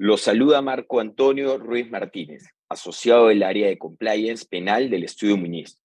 Los 0.00 0.20
saluda 0.20 0.62
Marco 0.62 1.00
Antonio 1.00 1.58
Ruiz 1.58 1.90
Martínez, 1.90 2.44
asociado 2.68 3.26
del 3.26 3.42
área 3.42 3.66
de 3.66 3.78
compliance 3.78 4.46
penal 4.48 4.90
del 4.90 5.02
Estudio 5.02 5.36
Muñiz. 5.36 5.80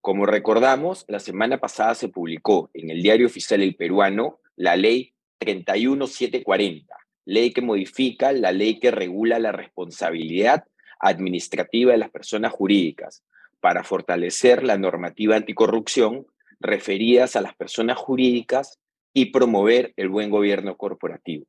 Como 0.00 0.24
recordamos, 0.24 1.04
la 1.08 1.20
semana 1.20 1.58
pasada 1.58 1.94
se 1.94 2.08
publicó 2.08 2.70
en 2.72 2.88
el 2.88 3.02
Diario 3.02 3.26
Oficial 3.26 3.60
El 3.60 3.76
Peruano 3.76 4.40
la 4.56 4.76
Ley 4.76 5.12
31740, 5.40 6.96
ley 7.26 7.52
que 7.52 7.60
modifica 7.60 8.32
la 8.32 8.50
ley 8.50 8.80
que 8.80 8.90
regula 8.90 9.38
la 9.38 9.52
responsabilidad 9.52 10.64
administrativa 10.98 11.92
de 11.92 11.98
las 11.98 12.10
personas 12.10 12.50
jurídicas 12.50 13.24
para 13.60 13.84
fortalecer 13.84 14.64
la 14.64 14.78
normativa 14.78 15.36
anticorrupción 15.36 16.26
referidas 16.60 17.36
a 17.36 17.42
las 17.42 17.54
personas 17.54 17.98
jurídicas 17.98 18.78
y 19.12 19.26
promover 19.26 19.92
el 19.98 20.08
buen 20.08 20.30
gobierno 20.30 20.78
corporativo. 20.78 21.44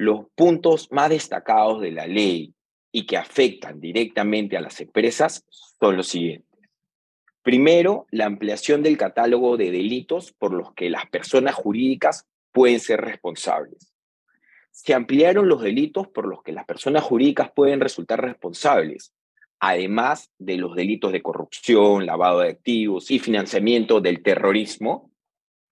Los 0.00 0.26
puntos 0.36 0.92
más 0.92 1.10
destacados 1.10 1.80
de 1.80 1.90
la 1.90 2.06
ley 2.06 2.54
y 2.92 3.04
que 3.04 3.16
afectan 3.16 3.80
directamente 3.80 4.56
a 4.56 4.60
las 4.60 4.80
empresas 4.80 5.44
son 5.50 5.96
los 5.96 6.06
siguientes. 6.06 6.56
Primero, 7.42 8.06
la 8.12 8.26
ampliación 8.26 8.84
del 8.84 8.96
catálogo 8.96 9.56
de 9.56 9.72
delitos 9.72 10.30
por 10.30 10.52
los 10.52 10.72
que 10.74 10.88
las 10.88 11.06
personas 11.06 11.56
jurídicas 11.56 12.28
pueden 12.52 12.78
ser 12.78 13.00
responsables. 13.00 13.92
Se 14.70 14.94
ampliaron 14.94 15.48
los 15.48 15.62
delitos 15.62 16.06
por 16.06 16.28
los 16.28 16.44
que 16.44 16.52
las 16.52 16.64
personas 16.64 17.02
jurídicas 17.02 17.50
pueden 17.50 17.80
resultar 17.80 18.22
responsables, 18.22 19.12
además 19.58 20.30
de 20.38 20.58
los 20.58 20.76
delitos 20.76 21.10
de 21.10 21.22
corrupción, 21.22 22.06
lavado 22.06 22.38
de 22.38 22.50
activos 22.50 23.10
y 23.10 23.18
financiamiento 23.18 24.00
del 24.00 24.22
terrorismo, 24.22 25.10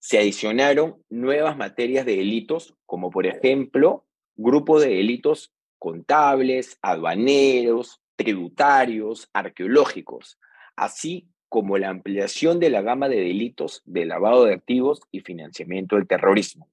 se 0.00 0.18
adicionaron 0.18 1.00
nuevas 1.10 1.56
materias 1.56 2.04
de 2.04 2.16
delitos, 2.16 2.74
como 2.86 3.10
por 3.10 3.26
ejemplo, 3.26 4.05
grupo 4.36 4.80
de 4.80 4.88
delitos 4.88 5.52
contables, 5.78 6.78
aduaneros, 6.82 8.00
tributarios, 8.16 9.28
arqueológicos, 9.32 10.38
así 10.74 11.28
como 11.48 11.78
la 11.78 11.90
ampliación 11.90 12.58
de 12.58 12.70
la 12.70 12.82
gama 12.82 13.08
de 13.08 13.16
delitos 13.16 13.82
de 13.84 14.04
lavado 14.04 14.44
de 14.44 14.54
activos 14.54 15.00
y 15.10 15.20
financiamiento 15.20 15.96
del 15.96 16.08
terrorismo. 16.08 16.68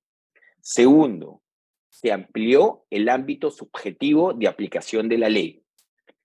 Segundo, 0.62 1.42
se 1.90 2.12
amplió 2.12 2.86
el 2.90 3.08
ámbito 3.08 3.52
subjetivo 3.52 4.34
de 4.34 4.48
aplicación 4.48 5.08
de 5.10 5.18
la 5.20 5.30
ley. 5.30 5.64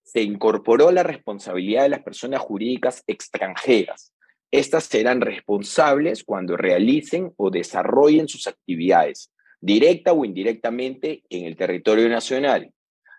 Se 0.02 0.22
incorporó 0.22 0.91
la 0.91 1.02
responsabilidad 1.02 1.82
de 1.82 1.91
las 1.91 2.02
personas 2.02 2.41
jurídicas 2.41 3.04
extranjeras. 3.06 4.14
Estas 4.50 4.84
serán 4.84 5.20
responsables 5.20 6.24
cuando 6.24 6.56
realicen 6.56 7.34
o 7.36 7.50
desarrollen 7.50 8.28
sus 8.28 8.46
actividades, 8.46 9.30
directa 9.60 10.12
o 10.12 10.24
indirectamente, 10.24 11.22
en 11.30 11.44
el 11.44 11.56
territorio 11.56 12.08
nacional, 12.08 12.72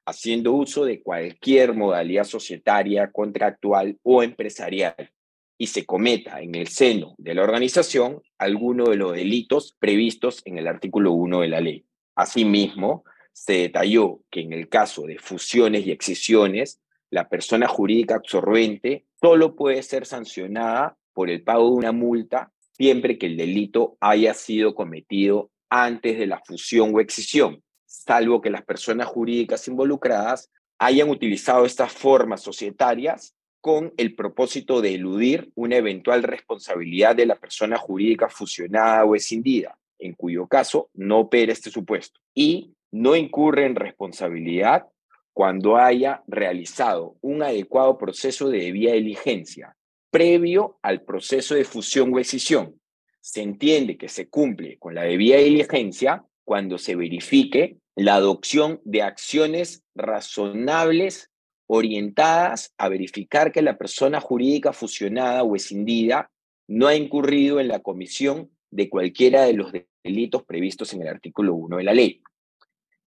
haciendo 0.06 0.54
uso 0.54 0.86
de 0.86 1.02
cualquier 1.02 1.74
modalidad 1.74 2.24
societaria, 2.24 3.12
contractual 3.12 3.98
o 4.04 4.24
empresarial, 4.24 5.12
y 5.58 5.68
se 5.68 5.86
cometa 5.86 6.42
en 6.42 6.56
el 6.56 6.68
seno 6.68 7.16
de 7.18 7.36
la 7.36 7.44
organización 7.44 8.22
alguno 8.38 8.86
de 8.86 8.96
los 8.96 9.14
delitos 9.14 9.76
previstos 9.78 10.42
en 10.46 10.58
el 10.58 10.68
artículo 10.68 11.12
1 11.12 11.42
de 11.42 11.48
la 11.50 11.60
ley. 11.60 11.86
Asimismo, 12.16 13.04
se 13.34 13.54
detalló 13.54 14.22
que 14.30 14.42
en 14.42 14.54
el 14.54 14.70
caso 14.70 15.04
de 15.04 15.18
fusiones 15.20 15.86
y 15.86 15.92
excisiones, 15.92 16.80
la 17.10 17.28
persona 17.28 17.68
jurídica 17.68 18.16
absorbente 18.16 19.06
solo 19.22 19.56
puede 19.56 19.84
ser 19.84 20.06
sancionada 20.06 20.98
por 21.14 21.30
el 21.30 21.44
pago 21.44 21.70
de 21.70 21.76
una 21.76 21.92
multa 21.92 22.52
siempre 22.80 23.18
que 23.18 23.26
el 23.26 23.36
delito 23.36 23.98
haya 24.00 24.34
sido 24.34 24.74
cometido 24.74 25.52
antes 25.70 26.18
de 26.18 26.28
la 26.28 26.40
fusión 26.40 26.94
o 26.94 27.00
excisión, 27.00 27.62
salvo 27.86 28.42
que 28.42 28.50
las 28.50 28.64
personas 28.64 29.08
jurídicas 29.08 29.68
involucradas 29.68 30.52
hayan 30.78 31.10
utilizado 31.10 31.66
estas 31.66 31.92
formas 31.92 32.42
societarias 32.42 33.36
con 33.62 33.94
el 33.98 34.16
propósito 34.16 34.82
de 34.82 34.96
eludir 34.96 35.52
una 35.56 35.76
eventual 35.76 36.24
responsabilidad 36.24 37.16
de 37.16 37.26
la 37.26 37.36
persona 37.36 37.78
jurídica 37.78 38.30
fusionada 38.30 39.04
o 39.04 39.16
escindida, 39.16 39.78
en 40.00 40.14
cuyo 40.14 40.48
caso 40.48 40.90
no 40.94 41.20
opera 41.20 41.52
este 41.52 41.70
supuesto, 41.70 42.20
y 42.34 42.74
no 42.92 43.16
incurre 43.16 43.66
en 43.66 43.76
responsabilidad 43.76 44.88
cuando 45.34 45.78
haya 45.78 46.24
realizado 46.28 47.16
un 47.22 47.44
adecuado 47.44 47.98
proceso 47.98 48.50
de 48.50 48.60
debida 48.60 48.94
diligencia 48.94 49.76
previo 50.10 50.80
al 50.82 51.04
proceso 51.04 51.56
de 51.56 51.66
fusión 51.66 52.14
o 52.14 52.20
escisión. 52.20 52.79
Se 53.22 53.42
entiende 53.42 53.98
que 53.98 54.10
se 54.10 54.30
cumple 54.30 54.78
con 54.80 54.96
la 54.96 55.04
debida 55.04 55.38
diligencia 55.38 56.26
cuando 56.44 56.78
se 56.78 56.96
verifique 56.96 57.78
la 57.96 58.16
adopción 58.16 58.82
de 58.86 59.02
acciones 59.02 59.84
razonables 59.94 61.30
orientadas 61.68 62.74
a 62.78 62.90
verificar 62.90 63.52
que 63.52 63.62
la 63.62 63.78
persona 63.78 64.20
jurídica 64.20 64.74
fusionada 64.74 65.44
o 65.44 65.56
escindida 65.56 66.32
no 66.68 66.88
ha 66.88 66.96
incurrido 66.96 67.60
en 67.60 67.68
la 67.68 67.80
comisión 67.80 68.50
de 68.72 68.90
cualquiera 68.90 69.44
de 69.44 69.54
los 69.54 69.72
delitos 70.04 70.44
previstos 70.44 70.94
en 70.94 71.02
el 71.02 71.08
artículo 71.10 71.54
1 71.54 71.78
de 71.78 71.84
la 71.84 71.94
ley. 71.94 72.22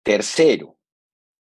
Tercero, 0.03 0.77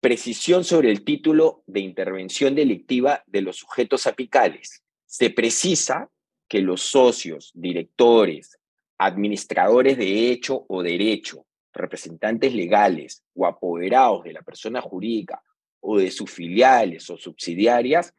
precisión 0.02 0.64
sobre 0.64 0.92
el 0.92 1.04
título 1.04 1.64
de 1.68 1.80
intervención 1.82 2.56
delictiva 2.56 3.24
de 3.28 3.42
los 3.42 3.58
sujetos 3.58 4.08
apicales. 4.08 4.84
Se 5.06 5.30
precisa 5.30 6.10
que 6.48 6.62
los 6.62 6.82
socios, 6.82 7.52
directores, 7.54 8.60
administradores 8.98 9.98
de 9.98 10.32
hecho 10.32 10.66
o 10.68 10.84
derecho, 10.84 11.46
representantes 11.74 12.54
legales 12.54 13.24
o 13.34 13.46
apoderados 13.46 14.24
de 14.24 14.34
la 14.34 14.42
persona 14.42 14.82
jurídica 14.82 15.44
o 15.82 15.98
de 16.00 16.10
sus 16.10 16.32
filiales 16.32 17.10
o 17.10 17.18
subsidiarias 17.18 18.14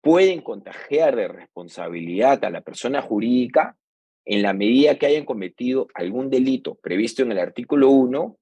pueden 0.00 0.40
contagiar 0.40 1.16
de 1.16 1.28
responsabilidad 1.28 2.44
a 2.44 2.50
la 2.50 2.62
persona 2.62 3.02
jurídica 3.02 3.76
en 4.24 4.42
la 4.42 4.52
medida 4.52 4.96
que 4.96 5.06
hayan 5.06 5.24
cometido 5.24 5.88
algún 5.94 6.30
delito 6.30 6.76
previsto 6.76 7.22
en 7.22 7.32
el 7.32 7.38
artículo 7.38 7.90
1 7.90 8.38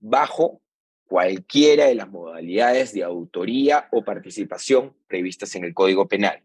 bajo 0.00 0.62
cualquiera 1.06 1.86
de 1.86 1.94
las 1.94 2.08
modalidades 2.08 2.92
de 2.92 3.04
autoría 3.04 3.88
o 3.92 4.04
participación 4.04 4.94
previstas 5.06 5.54
en 5.54 5.64
el 5.64 5.74
Código 5.74 6.08
Penal. 6.08 6.42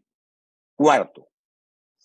Cuarto, 0.76 1.28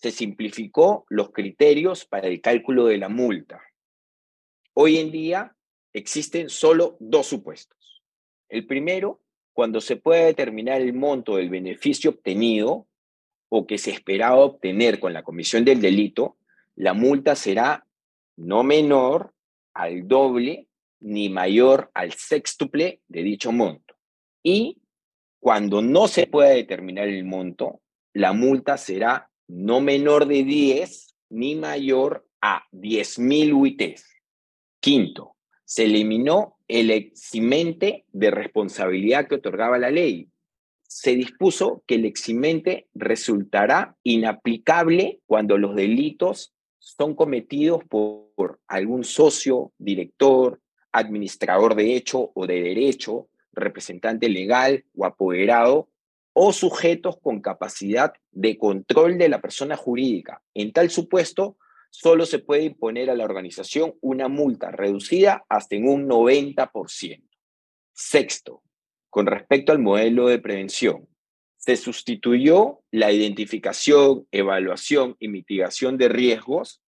se 0.01 0.11
simplificó 0.11 1.05
los 1.09 1.31
criterios 1.31 2.05
para 2.05 2.27
el 2.27 2.41
cálculo 2.41 2.85
de 2.85 2.97
la 2.97 3.09
multa. 3.09 3.61
Hoy 4.73 4.97
en 4.97 5.11
día 5.11 5.55
existen 5.93 6.49
solo 6.49 6.95
dos 6.99 7.27
supuestos. 7.27 8.03
El 8.47 8.65
primero 8.65 9.21
cuando 9.53 9.81
se 9.81 9.97
puede 9.97 10.27
determinar 10.27 10.79
el 10.79 10.93
monto 10.93 11.35
del 11.35 11.49
beneficio 11.49 12.11
obtenido 12.11 12.87
o 13.49 13.67
que 13.67 13.77
se 13.77 13.91
esperaba 13.91 14.37
obtener 14.37 15.01
con 15.01 15.11
la 15.11 15.23
comisión 15.23 15.65
del 15.65 15.81
delito, 15.81 16.37
la 16.75 16.93
multa 16.93 17.35
será 17.35 17.85
no 18.37 18.63
menor 18.63 19.33
al 19.73 20.07
doble 20.07 20.69
ni 21.01 21.27
mayor 21.27 21.91
al 21.93 22.13
sextuple 22.13 23.01
de 23.09 23.23
dicho 23.23 23.51
monto. 23.51 23.95
Y 24.43 24.81
cuando 25.41 25.81
no 25.81 26.07
se 26.07 26.27
pueda 26.27 26.51
determinar 26.51 27.09
el 27.09 27.25
monto, 27.25 27.81
la 28.13 28.31
multa 28.31 28.77
será 28.77 29.29
no 29.49 29.81
menor 29.81 30.27
de 30.27 30.43
10 30.43 31.15
ni 31.29 31.55
mayor 31.55 32.25
a 32.39 32.63
10.000 32.71 33.53
UITs. 33.53 34.05
Quinto, 34.79 35.35
se 35.65 35.85
eliminó 35.85 36.57
el 36.67 36.91
eximente 36.91 38.05
de 38.11 38.31
responsabilidad 38.31 39.27
que 39.27 39.35
otorgaba 39.35 39.77
la 39.77 39.89
ley. 39.89 40.29
Se 40.87 41.15
dispuso 41.15 41.83
que 41.85 41.95
el 41.95 42.05
eximente 42.05 42.87
resultará 42.93 43.95
inaplicable 44.03 45.19
cuando 45.25 45.57
los 45.57 45.75
delitos 45.75 46.53
son 46.77 47.15
cometidos 47.15 47.83
por 47.83 48.59
algún 48.67 49.03
socio, 49.03 49.73
director, 49.77 50.61
administrador 50.91 51.75
de 51.75 51.95
hecho 51.95 52.31
o 52.33 52.47
de 52.47 52.61
derecho, 52.61 53.27
representante 53.51 54.29
legal 54.29 54.85
o 54.95 55.05
apoderado 55.05 55.89
o 56.33 56.53
sujetos 56.53 57.17
con 57.21 57.41
capacidad 57.41 58.13
de 58.31 58.57
control 58.57 59.17
de 59.17 59.29
la 59.29 59.41
persona 59.41 59.75
jurídica. 59.75 60.41
En 60.53 60.71
tal 60.71 60.89
supuesto, 60.89 61.57
solo 61.89 62.25
se 62.25 62.39
puede 62.39 62.63
imponer 62.63 63.09
a 63.09 63.15
la 63.15 63.25
organización 63.25 63.95
una 64.01 64.27
multa 64.27 64.71
reducida 64.71 65.45
hasta 65.49 65.75
en 65.75 65.87
un 65.87 66.07
90%. 66.07 67.23
Sexto, 67.93 68.63
con 69.09 69.25
respecto 69.25 69.71
al 69.71 69.79
modelo 69.79 70.27
de 70.27 70.39
prevención, 70.39 71.07
se 71.57 71.75
sustituyó 71.75 72.79
la 72.91 73.11
identificación, 73.11 74.25
evaluación 74.31 75.17
y 75.19 75.27
mitigación 75.27 75.97
de 75.97 76.07
riesgos 76.07 76.81